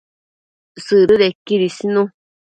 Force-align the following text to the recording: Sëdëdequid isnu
Sëdëdequid 0.85 1.61
isnu 1.69 2.03